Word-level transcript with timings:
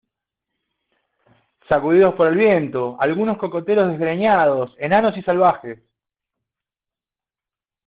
sacudidos 1.69 2.15
por 2.15 2.27
el 2.27 2.35
viento, 2.35 2.97
algunos 2.99 3.37
cocoteros 3.37 3.87
desgreñados, 3.89 4.73
enanos 4.79 5.15
y 5.15 5.21
salvajes. 5.21 5.77